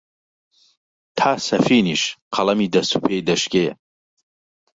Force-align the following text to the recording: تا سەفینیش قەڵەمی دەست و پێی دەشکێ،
تا 1.17 1.31
سەفینیش 1.47 2.03
قەڵەمی 2.35 2.71
دەست 2.75 2.91
و 2.93 2.99
پێی 3.05 3.25
دەشکێ، 3.29 3.67